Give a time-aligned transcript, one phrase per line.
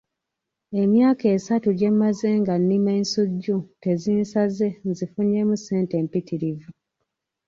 [0.83, 6.69] Emyaka esatu gye mmaze nga nnima ensujju tezinsaze nzifunyeemu ssente empitirivu.